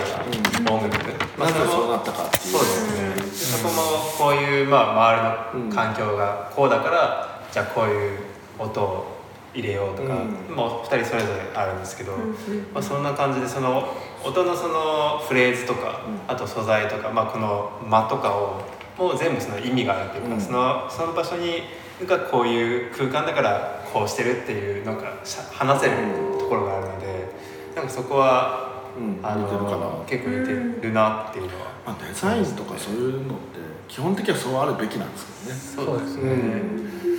[0.60, 0.98] うな音楽、
[1.38, 2.54] まあなぜそうなのったかっていう。
[2.54, 3.82] そうですね、でそこも
[4.18, 8.20] こういう、まあ、周りの環境がこうだから、じゃあこういう
[8.60, 9.21] 音を
[9.54, 10.56] 入れようとか、うん。
[10.56, 12.34] まあ、2人それぞれあるんですけど、うんうん
[12.74, 18.62] まあ、そんな感じでその音のそのフレーズとか、あと素材とか、まあ、この間とかを
[18.98, 20.42] もう全部その意味があるというか、うん。
[20.42, 21.64] そのその場所に
[22.06, 25.94] がこういう空間だからこうしてるっていうなんかしゃ話せる
[26.40, 27.28] ところがあるので
[27.76, 29.20] なんかそこは、うん。
[29.24, 30.52] あの結構似て
[30.88, 36.00] るなっていうのは、まあ、デザインとかそういうのって基本的にはそうあるべきなんですけどね。
[36.00, 37.11] そうですね、うん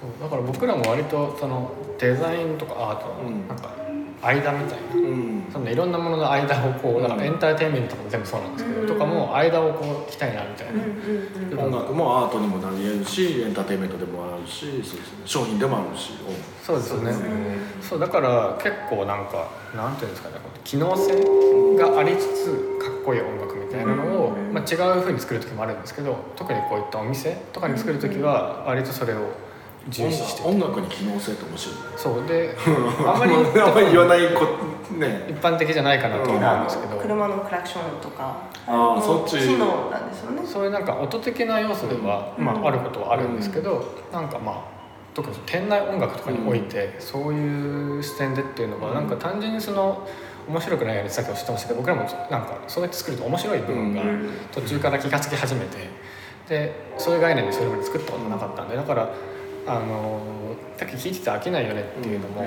[0.00, 3.48] そうだから僕らも割とそのデザインとかアートのうん。
[3.48, 3.76] なんか
[4.20, 5.46] 間みたいな、うん。
[5.52, 8.86] そのいろんなものの間をこうだからエンターテインメントとかも全部そうなんですけど、うん。
[8.88, 16.12] とかも間をこう行きたいなみたいな、うんうんうん音楽もアートにもなり得るしエンターテインメントでもあるしそうです、ね、商品でもあるし
[16.62, 17.12] そうですよね
[17.80, 24.52] そうだから結構なんかなんていうんですかね機能性がありつつかっこいい音楽みたいなのを、うん。
[24.52, 29.30] まあ、違う風に作る時もあるんですけど特にこういったお店とかに作る時は割とそれを
[29.88, 31.74] 重視してて音楽に機能性って面白い。
[31.74, 32.26] ねそう。
[32.26, 32.56] で
[33.06, 34.46] あんまりあんまり言わないこ
[34.96, 35.26] ね。
[35.28, 38.36] 一般的じゃないかなと思うんですけど、車のクラクションとか。
[38.66, 39.38] あーのそっち。
[39.38, 40.42] 機能なんですよね。
[40.44, 42.44] そういうなんか音的な要素では、うん。
[42.44, 44.54] まあ、あることはあるんですけど、なんかまあ
[45.14, 50.06] 特にその店内音楽とかにおいて、そういう視点でっていうのは、なんか単純にその
[50.48, 54.02] 面白くないよねってさっきおっしゃってましたけど僕らもなんかそうやって作ると面白い部分が
[54.50, 55.76] 途中から気が付き始めて
[56.48, 59.10] でそういう概念でそれまで作ったことなかったんでだから
[59.68, 60.20] あの
[60.76, 62.46] さっき聞いてて飽きないよねっていうのも、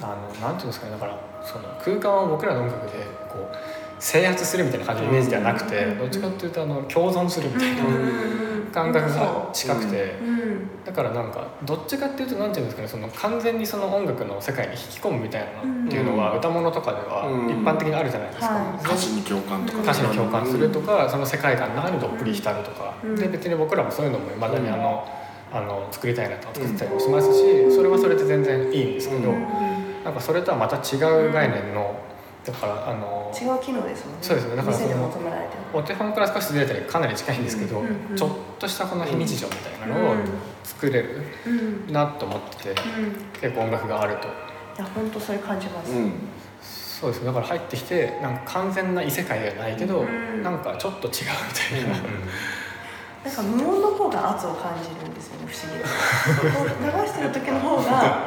[0.00, 3.56] あのなんていうんですかねだからその空間を僕らの音楽でこう
[3.98, 7.84] 制圧するみたいな感じのイメージではなくて、どっちかっていうとあの共存するみたいな
[8.72, 10.14] 感覚が近くて。
[10.84, 19.82] だからなんかどっちかっていうとなんていうんですかねその完全にその音楽の世界に引き込むみたいなのっていうのは歌物とかでは一般的にあるじゃないですか、歌詞に共感とか。
[19.82, 22.94] 歌詞に共感するとかその世界観の中にどっぷり浸るとか。
[23.16, 25.08] で別に僕らもそういうのもいまだにあの
[25.54, 29.32] あの作りたいなと作ってたりもしますしそれはそれで全然いいんですけど
[30.04, 30.96] なんかそれとはまた違
[31.28, 31.96] う概念の
[32.44, 34.18] だからあの違う機能ですもんね。
[34.20, 34.56] そうですね。
[34.56, 40.14] だからその求められてるお手本から少しずれたりかなり近いんですけど、うんうんうんちょっとしたこの非日常みたいなのを
[40.62, 41.50] 作れるう
[41.90, 43.40] んなと思ってて、うん。
[43.40, 44.28] 結構音楽があると。
[44.28, 44.30] い
[44.78, 46.12] や本当それ感じます、うん。
[46.60, 47.26] そうですね。
[47.26, 50.42] だから入ってきてなんか完全な異世界ではないけど、うん。
[50.42, 51.96] なんかちょっと違うみたいな、
[53.24, 55.84] なんか無音の方が圧を感じるんですよね不思議で
[56.52, 58.26] こう流してる時の方が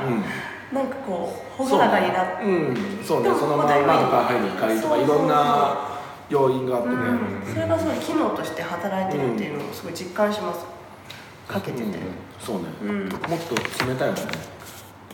[0.73, 2.43] なんかこう朗らかになって。
[2.43, 2.47] う。
[2.73, 3.03] ん。
[3.03, 3.29] そうね。
[3.29, 5.87] そのまま窓から入る光とかいろんな
[6.29, 6.95] 要因があってね。
[6.95, 7.53] うん。
[7.53, 10.65] それがすごい機能として働いてるっていうのをすごい実感します。
[11.47, 11.91] かけてて、うん。
[12.39, 12.63] そうね。
[12.81, 13.07] うん。
[13.07, 13.09] もっ
[13.47, 13.55] と
[13.85, 14.57] 冷たいもんね。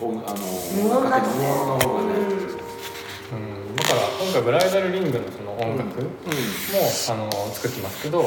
[0.02, 0.38] 音あの
[0.84, 2.08] 無音だ無音の方がね。
[3.32, 3.76] うん。
[3.76, 6.10] だから今回ブライダルリングのその音楽も、
[7.12, 8.26] あの作ってますけど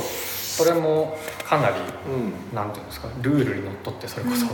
[0.57, 1.75] それもかなり
[2.09, 2.55] うん。
[2.55, 4.47] なんていうんですかルールにのっとってそれこそ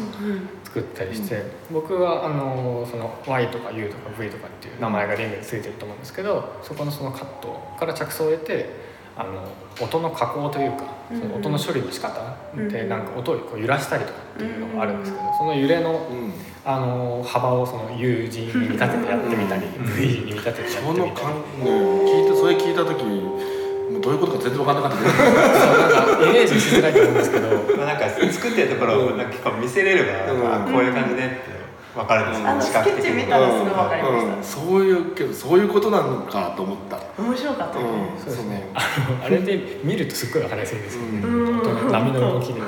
[0.65, 8.71] 作ったりして、僕はあのその Y とか U とか V とかっていう名前がリングについてると思うんですけどそこのそのカットから着想を得て
[9.17, 9.47] あの
[9.81, 16.33] 音の加工というかその音の処理の仕方でなんか音をこう揺らしたりとかっていうのがあるんですけどその揺れのうん。
[16.65, 21.11] あの幅をその U 字に見立ててやってみたり V 字に見立ててやそってみたり。
[21.11, 25.11] の感ね聞いてそれ聞いた時もうどういうことか全然分かんなかったけど
[26.31, 27.49] イメージしづらいと思うんですけど。
[27.77, 30.55] まあなんか作ってるところをなんか結構見せれれば、うん。
[30.55, 31.63] あこういう感じでって
[31.95, 34.45] 分かるんですよ、あのスケッチ見たらすぐ分かりました、うん。
[34.45, 36.99] そういうけどそういうことなのかと思った。
[37.21, 38.19] 面白かったね、うん。
[38.19, 38.71] そうですね。
[38.75, 41.03] あれで見るとすっごい分かりやすいんですよ。
[41.03, 41.21] ね、
[41.91, 42.61] 波の動きで。
[42.63, 42.65] っ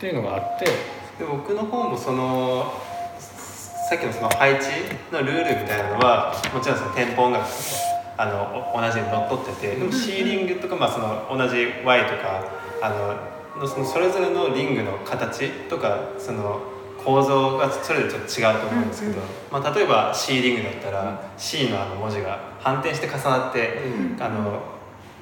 [0.00, 0.64] ていうのがあって。
[1.18, 2.72] で僕の方もその
[3.88, 4.64] さっきのその配置
[5.12, 7.52] のルールみたいなのはもちろんそのテンポ音楽と
[8.16, 12.44] あのお同じにのっとっててでもシーリングとか、まあ、その同じ Y とか
[12.82, 16.60] あののそのそれぞれのリングの形とかその
[17.04, 19.20] 構造がそれぞれちょっと違うと思うんですけど、
[19.50, 23.78] まあ、例えば C リングだったら C のあの文字が反転して重なって、
[24.20, 24.62] あの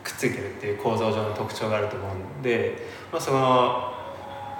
[0.05, 3.95] くっついてるっていう構造上の特徴があると思うんで、まあ、その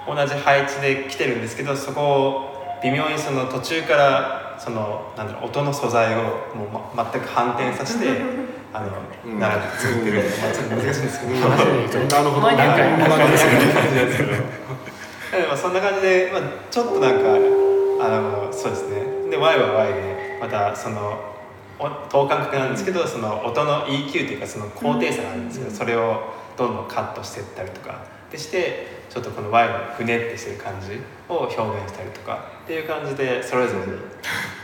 [0.07, 6.21] 同じ配置で来てるんですけどそこを微妙にその途中からそのなんだろう音の素材を
[6.55, 8.05] もう、ま、全く反転させて
[8.71, 8.87] あの、
[9.25, 10.31] うん並べて作ってるん。
[10.31, 11.33] で、まあ、ちょっと難しいんですけど。
[11.33, 13.47] なるほど何回何回です
[15.31, 17.29] でもそんな感じで、まあ、ちょっとなんか
[18.01, 19.29] あのそうですね。
[19.31, 21.19] で Y は Y でまたその
[21.79, 26.21] お等間隔なんですけどその音の EQ というかその高低差があるんですけど、それを
[26.57, 27.95] どんどんカットしていったりとか。
[28.31, 30.97] でしてちょっとこの Y のぐねってしてる感じ
[31.27, 33.93] を表現したりとかっていう感じでそれぞれに。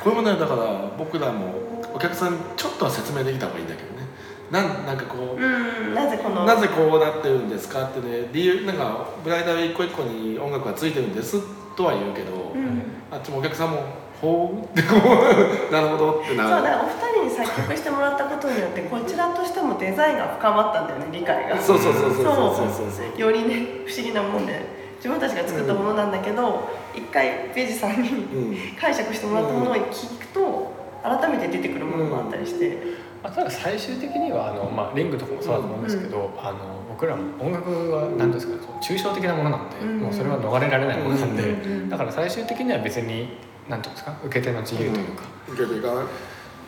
[0.01, 4.07] これもねだから僕らもお客さんにちょっとは説明できた方がいいんだけどね。
[4.49, 11.41] なんなんかこう、うんなぜこのなぜこうなってるんですかってね理由なんかブライダル一個一個に音楽がついてるんです
[11.75, 12.81] とは言うけど、うん。
[13.12, 13.83] あっちもお客さんも
[14.21, 14.65] 「ほう？
[14.65, 16.49] ってこうなるほどってなる。
[16.49, 16.91] そうだからお二
[17.30, 21.62] 人に作曲してもらったことによってこちらとしてもデザインが深まったんだよね理解が。
[21.62, 24.77] そうそうそうそうそうそうよりね不思議なもんで。
[24.97, 36.58] 自分たちが作ったものなんだけど、一、うん、回ベジさんに、うん、解釈してもらったものを聞くと、改めて出てくるものもあったりして、うん、あとは最終的にはあの、まあ、リングとかもそうだと思うんですけど、あの
[36.89, 43.38] 僕らも音楽は何ですか、抽象的なものなんで、もうそれは逃れられないものなんで、だから最終的には別に
[43.69, 46.06] 何ていうんですか受け手の自由というか、受けていかない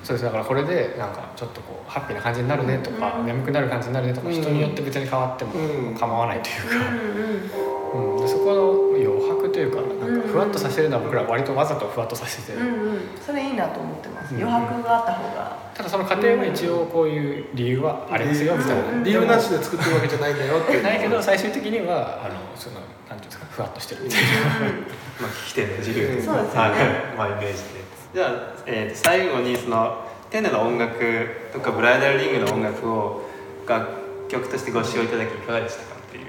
[0.04, 0.26] そうです。
[0.26, 3.26] だからこれでなんかちょっとこうハッピーな感じになるねとか、うん。
[3.26, 4.34] 眠くなる感じになるねとか、うん。
[4.34, 5.96] 人によって別に変わってもうん。
[5.96, 8.02] 構わないというか、うん。
[8.02, 12.52] うんうんでそこの余白というかなんかふわっとさせるのは僕らは割とわざとふわっとさせて。
[12.52, 13.00] て、うんうん。
[13.26, 14.36] それいいなと思ってます。
[14.36, 14.44] うん。
[14.44, 15.58] 余白があった方が。
[15.74, 19.04] ただその過程は一応こういう理由はありますよみたいな。
[19.04, 22.76] 理由なしで作ってるわけじゃないんだよっていうないけど最終的にはあのその
[23.10, 24.28] なんていうんですかふわっとしてるみたいな。
[25.22, 26.08] まあ、聞き手の自由。
[26.08, 26.70] というかそうですよね。
[26.70, 27.90] はいまあ、イメージで。
[28.14, 31.00] じゃあ、えー最後にそのテネの音楽
[31.54, 33.30] とかブライダルリングの音楽を
[33.68, 33.88] 楽
[34.28, 36.26] 曲としてご使用いただきいかがでしたかっていう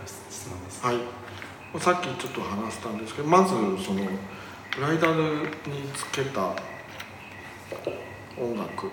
[0.00, 1.80] ご質問です、はい。
[1.80, 4.02] さっきちょっと話したんですけどまずその
[4.76, 5.22] ブライダル
[5.66, 6.54] につけた
[8.38, 8.90] 音楽。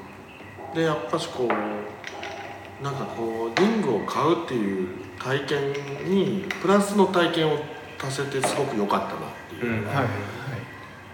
[0.74, 4.88] でやっぱしこうなんかこうリングを買うっていう
[5.20, 5.74] 体験
[6.06, 7.58] にプラスの体験を
[8.02, 9.16] 足せてすごく良かったなっ
[9.50, 10.08] ていうのが、はい。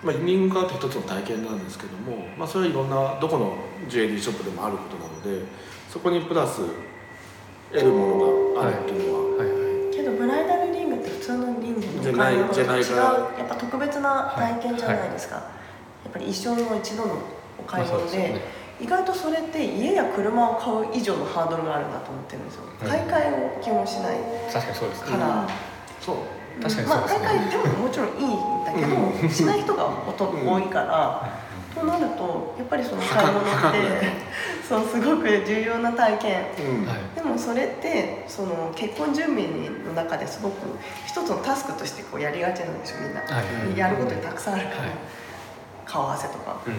[0.03, 3.57] まあ、リング買うって一つの体験なんですけども、まあ、それはいろんなどこの
[3.89, 5.43] ジュエリーショップでもあることなので
[5.89, 6.61] そこにプラス
[7.71, 9.46] 得るものがあるっていうのは、はいはい
[11.27, 15.41] 通のリングとじゃない違うやっぱ特別な体験じゃないですか、や
[16.09, 17.19] っぱり一生の一度の
[17.59, 18.41] お買い物で,、でね。
[18.79, 22.63] 意外とそれって家や車を買う以上のハードルがあるなと思ってるんですよ。
[22.63, 24.17] うん買い替えを基本しない
[24.53, 25.11] 確かにそうですね。
[25.11, 25.49] から、
[25.99, 26.15] そう
[26.61, 27.27] 確かにまあそうですね。
[27.27, 31.36] 買い替えでももちろんいいんだけど、しない人がほとんど多いから、
[31.79, 34.07] となるとやっぱりその買い物って
[34.67, 36.45] そうすごく重要な体験。
[36.59, 36.85] うん。
[36.85, 36.97] はい。
[37.15, 39.45] でもそれってその結婚準備
[39.85, 40.55] の中ですごく
[41.05, 43.27] 一つのタスクとしてこうやりがちなんですよみんな、は
[43.75, 43.77] い。
[43.77, 44.89] やることにたくさんあるから、はい。
[45.85, 46.57] 顔合わせとか。
[46.65, 46.73] うん。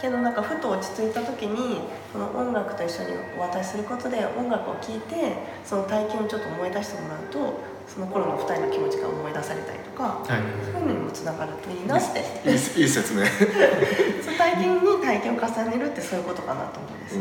[0.00, 1.80] けどなんかふと落ち着いた時に
[2.12, 7.54] この音楽と一緒にお渡しすることで音楽を聴いてその体験をちょっと思い出してもらうと
[7.86, 10.26] その頃の2人の気持ちが思い出されたりとか、はい。
[10.72, 12.18] そういうのにもつながるといいなって。
[12.48, 13.24] いいいい説明。
[14.38, 17.18] 体験に体験を重ねるってそういうことかなと思うんです、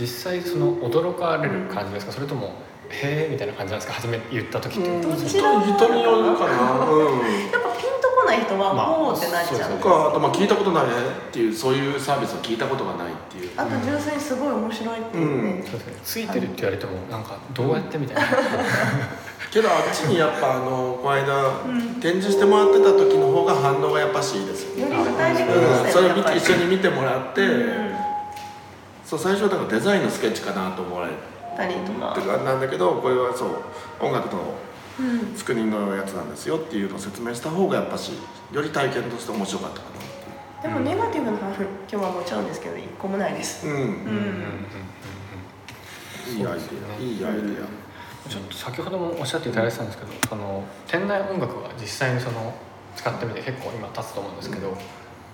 [0.00, 2.12] 実際その驚かれる感じですか？
[2.12, 2.54] それとも
[2.90, 3.94] へえみたいな感じなんですか？
[3.94, 6.86] 初め言った時って、どどちらも人によるかな
[8.28, 10.92] ない人はまあほうってなっちゃう,、そうですとかあとまあ聞いたことないね
[11.28, 13.50] っていうそういうサービスを聞いたことがないっていう。
[13.56, 18.22] あと純粋にすごい面白いっていうね、そうですねついてるって言われてもなんかどうやってみたいな、
[19.50, 21.50] けどあっちにやっぱあのこの間
[22.00, 24.96] 展示してもらってた時の方が反応がやっぱしいいですよね。
[24.96, 25.92] うん。
[25.92, 27.94] それを見て一緒に見てもらって、うん。
[29.04, 31.12] そう最初はだからデザインのスケッチかなと思われ
[31.56, 32.14] たりとか。
[32.44, 33.48] なんだけどこれはそう
[34.00, 34.67] 音楽のうん
[35.36, 36.30] 作りのやつなん。
[36.30, 38.12] ですよっていうのを説明した方がやっぱし
[38.52, 39.98] より体験として面白かったかな
[40.62, 41.54] でもネガティブな反
[41.86, 42.46] 響はもちろん。
[42.46, 43.78] ですけど一個もないですうん、うん。
[43.78, 43.90] うん。
[46.36, 46.60] いいアイデ
[46.98, 47.48] ア、いいアイデ
[48.28, 49.86] ちょっと先ほどもおっしゃっていただいてたん。
[49.86, 52.52] ですけどその店内音楽は実際にその
[52.96, 54.36] 使ってみて結構今経つと思うん。
[54.36, 54.76] ですけど、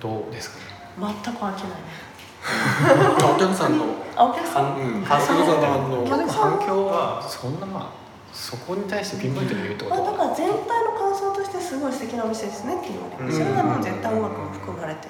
[0.00, 0.64] どうですかね
[1.24, 1.76] 全く飽きないね
[3.34, 3.78] お客さん。
[3.78, 4.76] のあお客さん。
[4.76, 5.02] うん。
[5.02, 5.38] お客さん。
[5.38, 7.58] の反応反響はそん。
[7.58, 7.88] なまあ
[8.34, 13.32] そこに対してピンポイントで言うってこまあ、とはだから全体の感想としてすごい素敵なお店ですねって言われて、うん。
[13.32, 15.08] それはもう絶対音楽も含まれて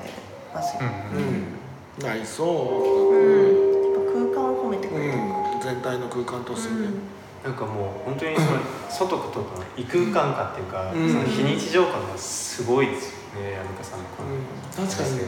[0.52, 1.24] ますよ、うんうん。
[1.24, 2.04] うん。
[2.04, 3.16] 内装う。
[3.16, 3.96] ん。
[3.96, 5.60] やっぱ空間を褒めてくうれる、ん。
[5.64, 6.88] 全体の空間としてね、
[7.42, 8.60] なんかもう本当にその
[8.90, 11.08] 外とかの異空間感っていうか、うん。
[11.08, 15.24] その非日常感がすごいですよねアニカさんのこの確かに。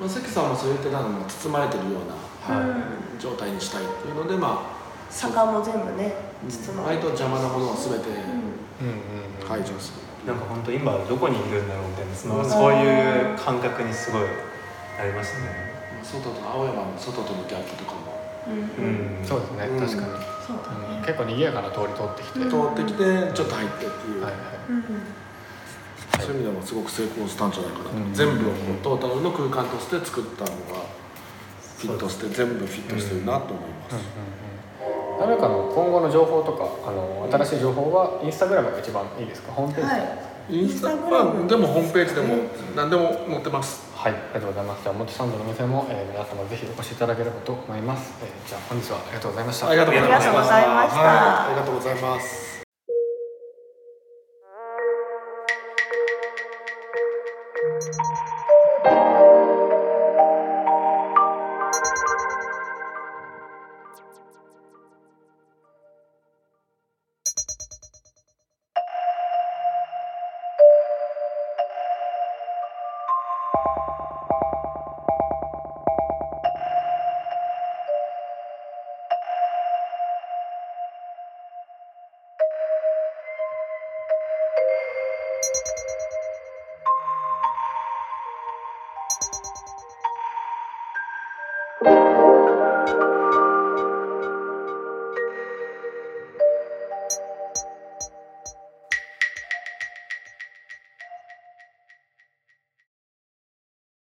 [0.00, 2.68] まあ、関さんもそう言ってたのも包まれてるようなはい。
[2.70, 3.18] うん。
[3.18, 4.78] 状態にしたいっていうのでま
[5.12, 7.04] 坂も全部ねあ包まれて。
[7.04, 8.96] 割と邪魔なものを全てうんうん。
[9.36, 9.46] うん。
[9.46, 9.92] 排除す
[10.24, 12.50] る、なんか本当今どこにいるんだろうみたいなそのうん。
[12.50, 14.22] そういう感覚にすごい
[14.98, 15.72] なりましたね。
[16.02, 18.16] 外と青山の外とのギャップとかも。
[18.48, 19.20] うん。
[19.20, 19.26] うん。
[19.26, 19.80] そうですね、うん。
[19.80, 20.12] 確かに、
[20.46, 20.58] そう
[21.06, 23.04] 結構賑やかな通り通ってきて、うん通ってきて
[23.36, 24.42] ちょっと入ってっていう、はいはい。
[24.70, 24.84] うん
[26.20, 28.12] そういう意味でもすごく成功したんじゃないかなと、うん。
[28.14, 30.84] 全部をトータルの空間として作ったのが
[31.78, 33.96] フィットして全部フィットしてるなと思います、
[35.20, 39.52] 誰かの今後の情報とかあの新しい情報はインスタグラムが一番いいですか？
[39.52, 40.18] ホームページではい。
[40.50, 41.34] インスタグラム。
[41.34, 42.34] まあでもホームページでも
[42.74, 43.90] 何でも載ってます。
[43.94, 44.82] はい、ありがとうございます。
[44.82, 48.12] じゃあ、表参道のお店も、えー、皆様ぜひお越しいただければと思います。
[48.20, 49.68] えー、じゃあ、本日はありがとうございました。
[49.68, 50.30] ありがとうございました。
[50.30, 50.98] ありがとうございました。
[50.98, 52.51] はいありがとうございます「